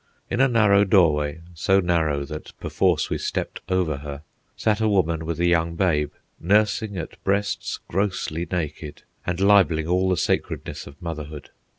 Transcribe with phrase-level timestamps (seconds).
[0.31, 4.23] In a narrow doorway, so narrow that perforce we stepped over her,
[4.57, 10.09] sat a woman with a young babe, nursing at breasts grossly naked and libelling all
[10.09, 11.51] the sacredness of motherhood.